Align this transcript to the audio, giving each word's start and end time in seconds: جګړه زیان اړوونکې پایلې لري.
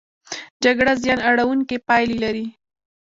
جګړه 0.63 0.93
زیان 1.03 1.19
اړوونکې 1.29 1.77
پایلې 1.87 2.17
لري. 2.23 2.45